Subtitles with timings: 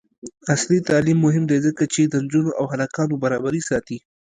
[0.53, 3.97] عصري تعلیم مهم دی ځکه چې د نجونو او هلکانو برابري ساتي.